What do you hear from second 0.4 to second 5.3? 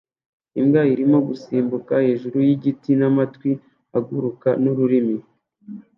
Imbwa irimo gusimbuka hejuru yigiti n'amatwi aguruka n'ururimi